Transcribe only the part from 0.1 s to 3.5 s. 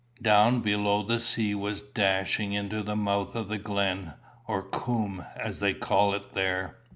Down below the sea was dashing into the mouth of